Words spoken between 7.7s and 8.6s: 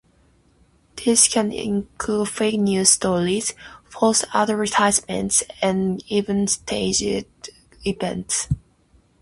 events.